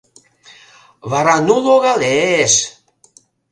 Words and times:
Вара 1.09 1.35
ну 1.47 1.55
логалеш! 1.65 2.53